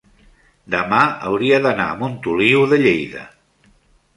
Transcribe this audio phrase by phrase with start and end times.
[0.75, 1.01] demà
[1.31, 3.29] hauria d'anar a Montoliu de Lleida.